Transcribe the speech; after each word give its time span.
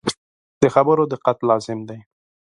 د 0.61 0.63
خبرو 0.75 1.03
دقت 1.13 1.37
لازم 1.49 1.79
دی. 1.89 1.99